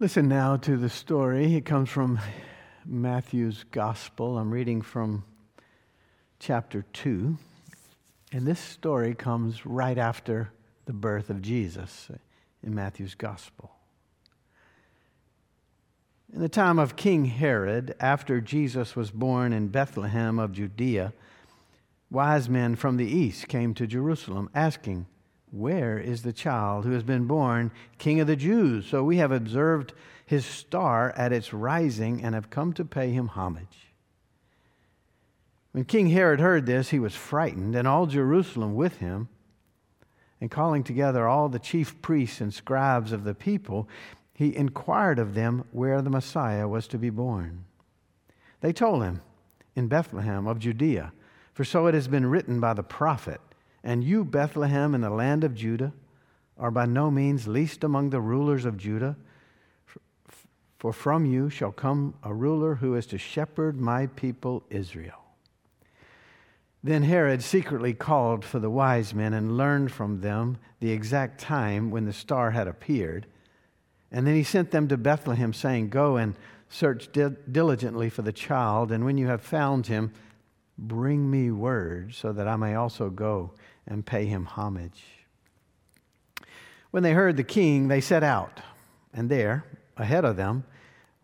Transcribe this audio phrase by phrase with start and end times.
[0.00, 1.56] Listen now to the story.
[1.56, 2.20] It comes from
[2.86, 4.38] Matthew's Gospel.
[4.38, 5.24] I'm reading from
[6.38, 7.36] chapter 2.
[8.30, 10.52] And this story comes right after
[10.86, 12.12] the birth of Jesus
[12.62, 13.72] in Matthew's Gospel.
[16.32, 21.12] In the time of King Herod, after Jesus was born in Bethlehem of Judea,
[22.08, 25.06] wise men from the east came to Jerusalem asking,
[25.50, 28.86] where is the child who has been born King of the Jews?
[28.86, 29.92] So we have observed
[30.24, 33.88] his star at its rising and have come to pay him homage.
[35.72, 39.28] When King Herod heard this, he was frightened, and all Jerusalem with him.
[40.40, 43.88] And calling together all the chief priests and scribes of the people,
[44.32, 47.64] he inquired of them where the Messiah was to be born.
[48.60, 49.22] They told him,
[49.74, 51.12] In Bethlehem of Judea,
[51.54, 53.40] for so it has been written by the prophet.
[53.82, 55.92] And you, Bethlehem, in the land of Judah,
[56.58, 59.16] are by no means least among the rulers of Judah.
[60.78, 65.24] For from you shall come a ruler who is to shepherd my people Israel.
[66.82, 71.90] Then Herod secretly called for the wise men and learned from them the exact time
[71.90, 73.26] when the star had appeared.
[74.12, 76.34] And then he sent them to Bethlehem, saying, Go and
[76.68, 80.12] search diligently for the child, and when you have found him,
[80.78, 83.52] bring me word so that I may also go
[83.86, 85.02] and pay him homage.
[86.90, 88.60] When they heard the king, they set out,
[89.12, 89.64] and there,
[89.96, 90.64] ahead of them,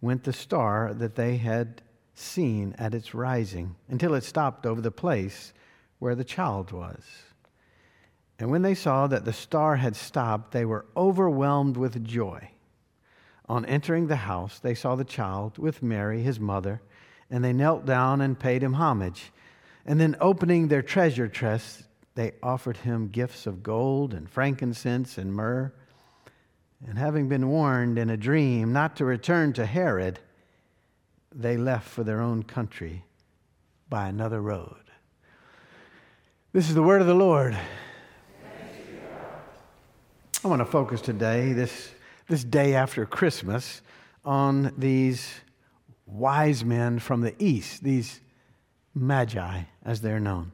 [0.00, 1.80] went the star that they had
[2.14, 5.52] seen at its rising until it stopped over the place
[5.98, 7.02] where the child was.
[8.38, 12.50] And when they saw that the star had stopped, they were overwhelmed with joy.
[13.48, 16.82] On entering the house, they saw the child with Mary, his mother,
[17.30, 19.32] and they knelt down and paid him homage.
[19.86, 25.34] And then, opening their treasure chests, they offered him gifts of gold and frankincense and
[25.34, 25.72] myrrh.
[26.86, 30.20] And having been warned in a dream not to return to Herod,
[31.34, 33.04] they left for their own country
[33.88, 34.76] by another road.
[36.52, 37.58] This is the word of the Lord.
[40.44, 41.90] I want to focus today, this,
[42.28, 43.82] this day after Christmas,
[44.24, 45.40] on these
[46.06, 48.20] wise men from the east, these
[48.94, 50.52] magi, as they're known.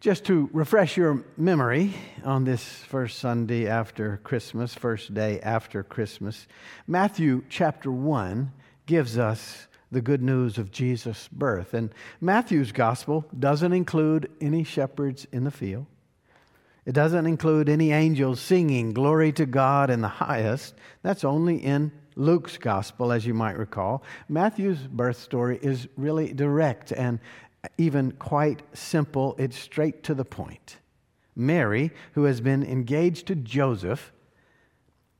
[0.00, 6.48] Just to refresh your memory on this first Sunday after Christmas, first day after Christmas,
[6.88, 8.50] Matthew chapter 1
[8.86, 11.74] gives us the good news of Jesus' birth.
[11.74, 15.86] And Matthew's gospel doesn't include any shepherds in the field.
[16.84, 20.74] It doesn't include any angels singing glory to God in the highest.
[21.02, 24.02] That's only in Luke's gospel, as you might recall.
[24.28, 27.20] Matthew's birth story is really direct and
[27.78, 30.78] even quite simple, it's straight to the point.
[31.36, 34.12] Mary, who has been engaged to Joseph,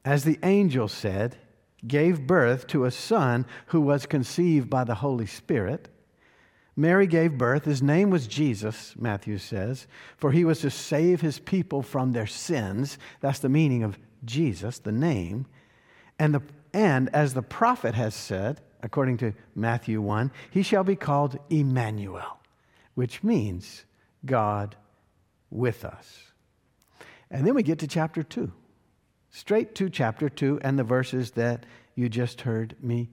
[0.05, 1.37] as the angel said,
[1.87, 5.89] gave birth to a son who was conceived by the Holy Spirit.
[6.77, 7.65] Mary gave birth.
[7.65, 12.27] His name was Jesus, Matthew says, for he was to save his people from their
[12.27, 12.99] sins.
[13.21, 15.47] That's the meaning of Jesus, the name.
[16.19, 20.97] And, the, and as the prophet has said, according to Matthew 1, he shall be
[20.97, 22.41] called Emmanuel,
[22.95, 23.85] which means
[24.25, 24.77] God
[25.51, 26.33] with us.
[27.31, 28.51] And then we get to chapter 2,
[29.31, 33.11] straight to chapter 2 and the verses that you just heard me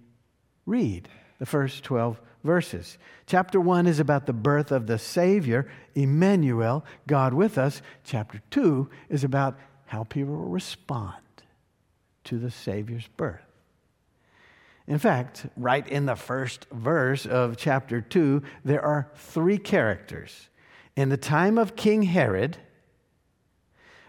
[0.66, 1.10] read,
[1.40, 2.98] the first 12 verses.
[3.26, 7.82] Chapter 1 is about the birth of the Savior, Emmanuel, God with us.
[8.04, 11.16] Chapter 2 is about how people respond
[12.26, 13.42] to the Savior's birth.
[14.88, 20.50] In fact, right in the first verse of chapter 2, there are three characters.
[20.96, 22.58] In the time of King Herod,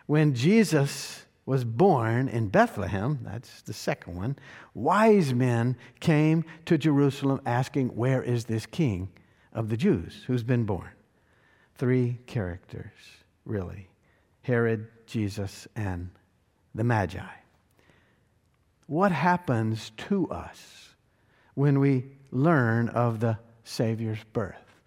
[0.06, 4.36] when Jesus was born in Bethlehem, that's the second one,
[4.74, 9.08] wise men came to Jerusalem asking, Where is this king
[9.52, 10.90] of the Jews who's been born?
[11.76, 12.92] Three characters,
[13.44, 13.88] really
[14.42, 16.10] Herod, Jesus, and
[16.74, 17.26] the Magi
[18.90, 20.96] what happens to us
[21.54, 24.80] when we learn of the Savior's birth?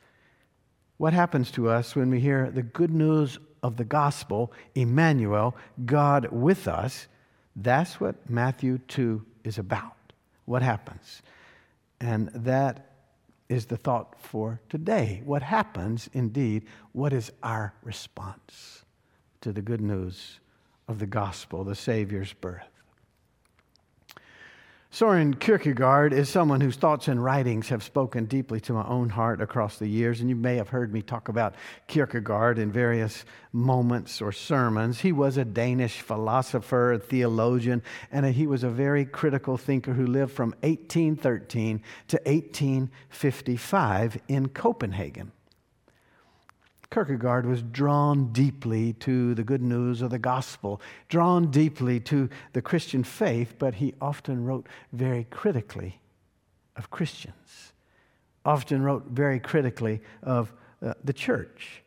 [0.97, 5.55] What happens to us when we hear the good news of the gospel, Emmanuel,
[5.85, 7.07] God with us?
[7.55, 9.95] That's what Matthew 2 is about.
[10.45, 11.21] What happens?
[11.99, 12.91] And that
[13.49, 15.21] is the thought for today.
[15.23, 18.83] What happens, indeed, what is our response
[19.41, 20.39] to the good news
[20.87, 22.67] of the gospel, the Savior's birth?
[24.93, 29.41] Soren Kierkegaard is someone whose thoughts and writings have spoken deeply to my own heart
[29.41, 31.55] across the years, and you may have heard me talk about
[31.87, 34.99] Kierkegaard in various moments or sermons.
[34.99, 37.81] He was a Danish philosopher, a theologian,
[38.11, 45.31] and he was a very critical thinker who lived from 1813 to 1855 in Copenhagen.
[46.93, 50.79] Kierkegaard was drawn deeply to the good news of the gospel,
[51.09, 55.99] drawn deeply to the Christian faith, but he often wrote very critically
[56.75, 57.73] of Christians,
[58.45, 60.53] often wrote very critically of
[60.83, 61.81] uh, the church.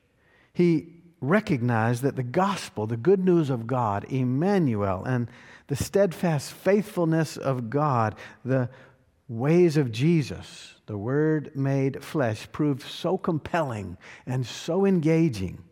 [0.52, 0.88] He
[1.20, 5.28] recognized that the gospel, the good news of God, Emmanuel, and
[5.68, 8.68] the steadfast faithfulness of God, the
[9.28, 13.96] ways of Jesus, the Word made flesh, proved so compelling
[14.26, 15.62] and so engaging.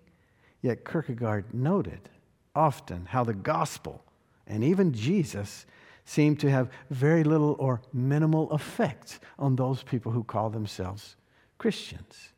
[0.61, 2.09] Yet Kierkegaard noted
[2.55, 4.03] often how the gospel
[4.47, 5.67] and even Jesus
[6.05, 11.17] seemed to have very little or minimal effect on those people who call themselves
[11.59, 12.33] Christians.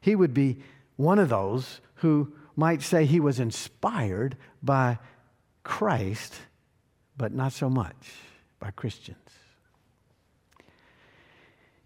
[0.00, 0.62] He would be
[0.96, 4.98] one of those who might say he was inspired by
[5.64, 6.34] Christ,
[7.16, 8.12] but not so much
[8.58, 9.18] by Christians.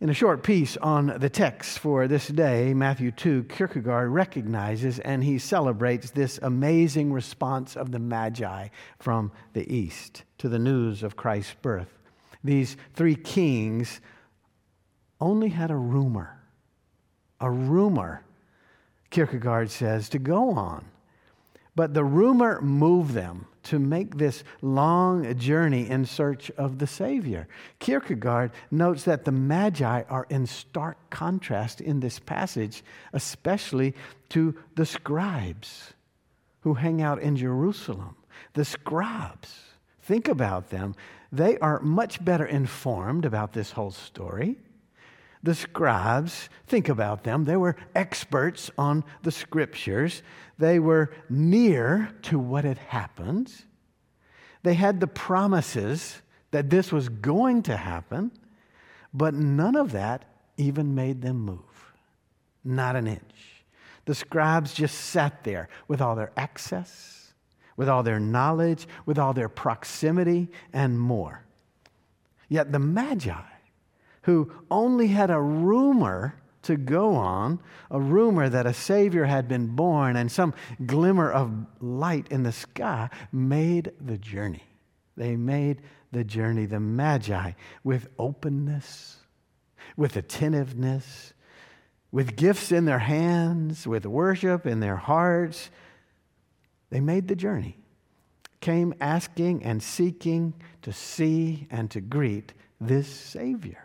[0.00, 5.22] In a short piece on the text for this day, Matthew 2, Kierkegaard recognizes and
[5.22, 8.68] he celebrates this amazing response of the Magi
[8.98, 12.00] from the East to the news of Christ's birth.
[12.42, 14.00] These three kings
[15.20, 16.42] only had a rumor,
[17.40, 18.24] a rumor,
[19.10, 20.84] Kierkegaard says, to go on.
[21.76, 27.48] But the rumor moved them to make this long journey in search of the Savior.
[27.78, 33.94] Kierkegaard notes that the Magi are in stark contrast in this passage, especially
[34.28, 35.94] to the scribes
[36.60, 38.16] who hang out in Jerusalem.
[38.52, 39.60] The scribes,
[40.02, 40.94] think about them,
[41.32, 44.58] they are much better informed about this whole story
[45.44, 50.22] the scribes, think about them, they were experts on the scriptures.
[50.58, 53.52] They were near to what had happened.
[54.62, 58.32] They had the promises that this was going to happen,
[59.12, 60.24] but none of that
[60.56, 61.92] even made them move.
[62.64, 63.64] Not an inch.
[64.06, 67.34] The scribes just sat there with all their access,
[67.76, 71.44] with all their knowledge, with all their proximity, and more.
[72.48, 73.42] Yet the Magi,
[74.24, 77.60] who only had a rumor to go on,
[77.90, 80.54] a rumor that a Savior had been born and some
[80.86, 84.64] glimmer of light in the sky, made the journey.
[85.16, 89.18] They made the journey, the Magi, with openness,
[89.96, 91.34] with attentiveness,
[92.10, 95.68] with gifts in their hands, with worship in their hearts.
[96.88, 97.76] They made the journey,
[98.60, 103.83] came asking and seeking to see and to greet this Savior.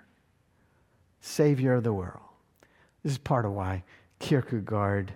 [1.20, 2.24] Savior of the world.
[3.04, 3.84] This is part of why
[4.20, 5.14] Kierkegaard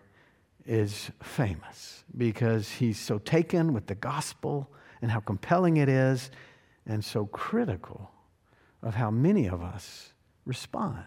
[0.65, 4.69] is famous, because he's so taken with the gospel
[5.01, 6.31] and how compelling it is,
[6.85, 8.11] and so critical
[8.81, 10.13] of how many of us
[10.45, 11.03] respond,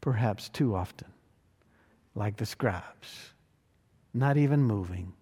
[0.00, 1.08] perhaps too often,
[2.14, 3.32] like the scribes,
[4.14, 5.12] not even moving.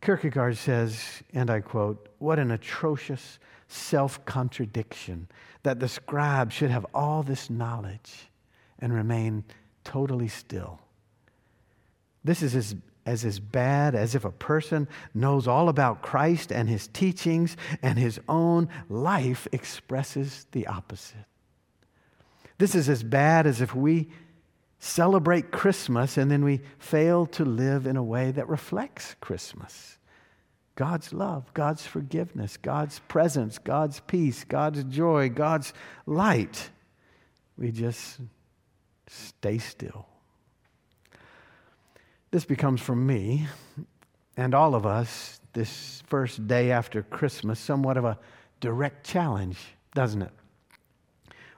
[0.00, 5.28] Kierkegaard says, and I quote, What an atrocious self contradiction
[5.62, 8.30] that the scribe should have all this knowledge
[8.78, 9.44] and remain
[9.84, 10.80] totally still.
[12.24, 12.76] This is as,
[13.06, 17.98] as, as bad as if a person knows all about Christ and his teachings and
[17.98, 21.24] his own life expresses the opposite.
[22.58, 24.08] This is as bad as if we
[24.80, 29.97] celebrate Christmas and then we fail to live in a way that reflects Christmas.
[30.78, 35.72] God's love, God's forgiveness, God's presence, God's peace, God's joy, God's
[36.06, 36.70] light.
[37.56, 38.20] We just
[39.08, 40.06] stay still.
[42.30, 43.48] This becomes for me
[44.36, 48.16] and all of us this first day after Christmas somewhat of a
[48.60, 49.58] direct challenge,
[49.96, 50.32] doesn't it?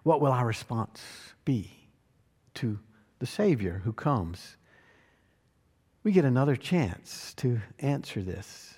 [0.02, 1.04] What will our response
[1.44, 1.70] be
[2.54, 2.78] to
[3.18, 4.56] the Savior who comes?
[6.04, 8.76] We get another chance to answer this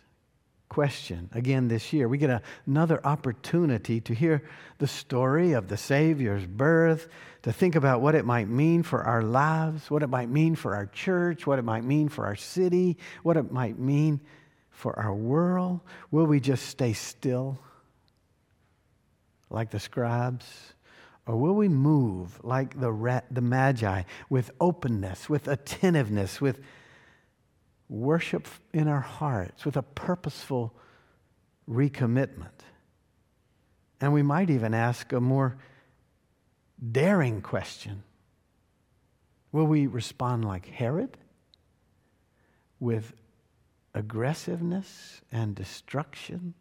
[0.73, 2.09] question again this year.
[2.09, 4.43] We get a, another opportunity to hear
[4.79, 7.09] the story of the Savior's birth,
[7.43, 10.75] to think about what it might mean for our lives, what it might mean for
[10.75, 14.23] our church, what it might mean for our city, what it might mean
[14.71, 15.81] for our world.
[16.11, 17.59] Will we just stay still
[19.51, 20.47] like the scribes?
[21.27, 26.61] Or will we move like the, the Magi with openness, with attentiveness, with
[27.93, 30.75] worship in our hearts with a purposeful
[31.69, 32.65] recommitment.
[34.01, 35.59] And we might even ask a more
[36.91, 38.03] daring question
[39.53, 41.19] Will we respond like Herod
[42.81, 43.13] with
[43.95, 46.55] aggressiveness and destruction?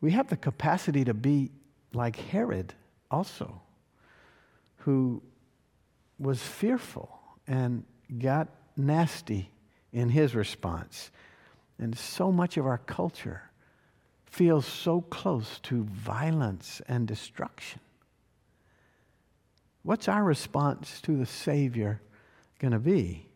[0.00, 1.50] We have the capacity to be
[1.92, 2.72] like Herod
[3.10, 3.60] also,
[4.78, 5.22] who
[6.18, 7.84] was fearful and
[8.18, 9.50] got nasty
[9.92, 11.10] in his response.
[11.78, 13.42] And so much of our culture
[14.26, 17.80] feels so close to violence and destruction.
[19.82, 22.00] What's our response to the Savior
[22.58, 23.26] going to be?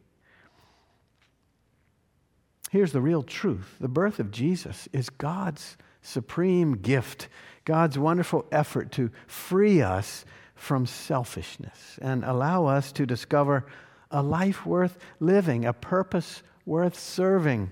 [2.70, 7.28] Here's the real truth the birth of Jesus is God's supreme gift,
[7.64, 13.66] God's wonderful effort to free us from selfishness and allow us to discover
[14.12, 17.70] a life worth living, a purpose worth serving,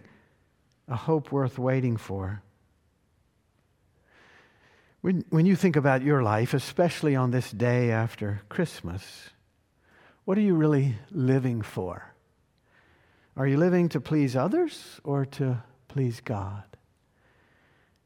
[0.89, 2.43] a hope worth waiting for.
[5.01, 9.31] When, when you think about your life, especially on this day after Christmas,
[10.25, 12.13] what are you really living for?
[13.37, 16.65] Are you living to please others or to please God?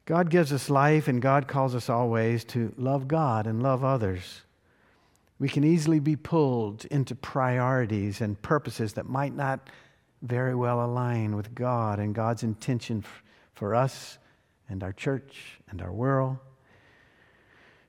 [0.05, 4.43] God gives us life, and God calls us always to love God and love others.
[5.37, 9.69] We can easily be pulled into priorities and purposes that might not
[10.21, 13.03] very well align with God and God's intention
[13.53, 14.17] for us
[14.69, 16.37] and our church and our world.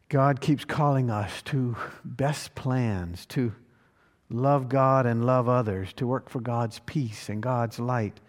[0.08, 3.52] God keeps calling us to best plans, to
[4.28, 8.20] love God and love others, to work for God's peace and God's light,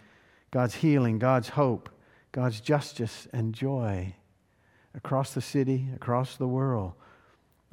[0.52, 1.90] God's healing, God's hope,
[2.32, 4.16] God's justice and joy
[4.96, 6.94] across the city, across the world.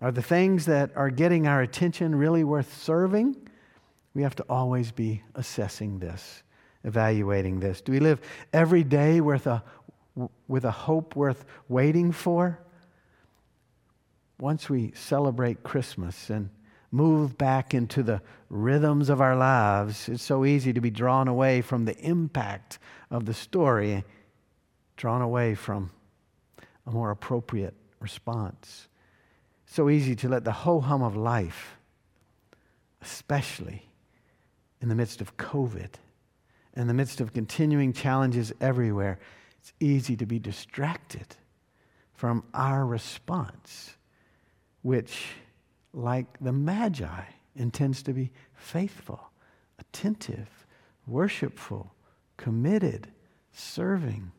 [0.01, 3.37] Are the things that are getting our attention really worth serving?
[4.15, 6.43] We have to always be assessing this,
[6.85, 7.81] evaluating this.
[7.81, 8.21] Do we live
[8.53, 9.63] every day with a,
[10.49, 12.61] with a hope worth waiting for?
[14.39, 16.51] Once we celebrate Christmas and
[16.91, 18.21] move back into the
[18.51, 22.79] rhythms of our lives, it's so easy to be drawn away from the impact
[23.11, 24.05] of the story,
[24.97, 25.91] drawn away from
[26.87, 28.89] a more appropriate response.
[29.67, 31.77] So easy to let the ho hum of life,
[33.03, 33.89] especially
[34.81, 35.95] in the midst of COVID,
[36.75, 39.19] in the midst of continuing challenges everywhere,
[39.59, 41.37] it's easy to be distracted
[42.13, 43.97] from our response,
[44.83, 45.29] which,
[45.93, 47.23] like the Magi,
[47.57, 49.31] intends to be faithful,
[49.79, 50.67] attentive,
[51.07, 51.95] worshipful,
[52.37, 53.09] committed,
[53.53, 54.33] serving.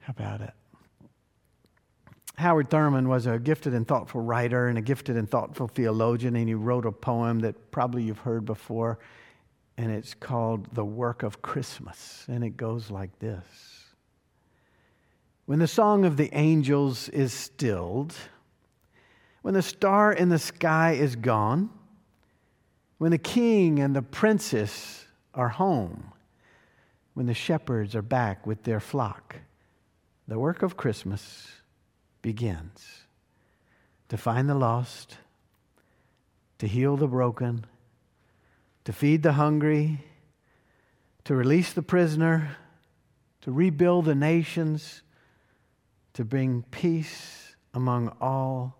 [0.00, 0.54] How about it?
[2.40, 6.48] Howard Thurman was a gifted and thoughtful writer and a gifted and thoughtful theologian, and
[6.48, 8.98] he wrote a poem that probably you've heard before,
[9.76, 12.24] and it's called The Work of Christmas.
[12.28, 13.44] And it goes like this
[15.44, 18.14] When the song of the angels is stilled,
[19.42, 21.68] when the star in the sky is gone,
[22.96, 25.04] when the king and the princess
[25.34, 26.12] are home,
[27.12, 29.36] when the shepherds are back with their flock,
[30.26, 31.59] the work of Christmas
[32.22, 33.04] begins
[34.08, 35.18] to find the lost,
[36.58, 37.64] to heal the broken,
[38.84, 40.00] to feed the hungry,
[41.24, 42.56] to release the prisoner,
[43.40, 45.02] to rebuild the nations,
[46.12, 48.76] to bring peace among all,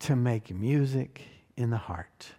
[0.00, 1.22] to make music
[1.56, 2.32] in the heart.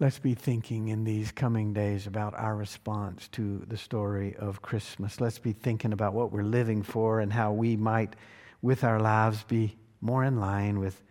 [0.00, 5.20] Let's be thinking in these coming days about our response to the story of Christmas.
[5.20, 8.16] Let's be thinking about what we're living for and how we might,
[8.62, 11.02] with our lives, be more in line with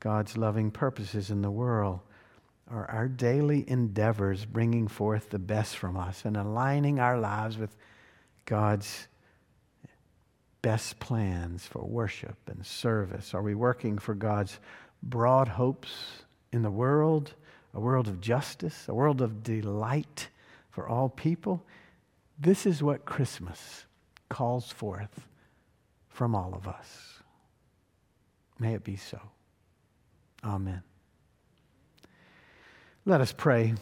[0.00, 2.00] God's loving purposes in the world.
[2.70, 7.76] Are our daily endeavors bringing forth the best from us and aligning our lives with
[8.46, 9.08] God's
[10.62, 13.34] best plans for worship and service?
[13.34, 14.58] Are we working for God's
[15.02, 15.92] broad hopes
[16.50, 17.34] in the world?
[17.74, 20.28] A world of justice, a world of delight
[20.70, 21.64] for all people.
[22.38, 23.86] This is what Christmas
[24.28, 25.26] calls forth
[26.08, 27.20] from all of us.
[28.58, 29.20] May it be so.
[30.44, 30.82] Amen.
[33.04, 33.74] Let us pray.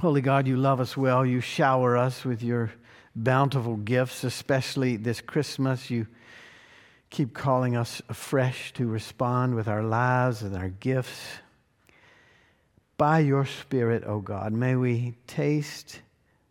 [0.00, 1.24] Holy God, you love us well.
[1.24, 2.72] You shower us with your
[3.16, 5.90] bountiful gifts, especially this Christmas.
[5.90, 6.06] You
[7.10, 11.38] keep calling us afresh to respond with our lives and our gifts
[12.96, 16.00] by your Spirit, O oh God, may we taste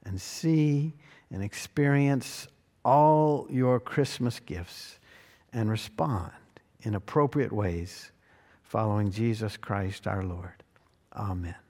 [0.04, 0.94] and see
[1.32, 2.48] and experience
[2.84, 5.00] all your Christmas gifts
[5.54, 6.32] and respond
[6.82, 8.12] in appropriate ways
[8.64, 10.64] following Jesus Christ our Lord.
[11.16, 11.63] Amen.